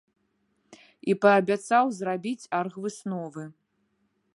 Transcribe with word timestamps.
І 1.13 1.17
паабяцаў 1.25 1.85
зрабіць 2.01 2.49
аргвысновы. 2.61 3.43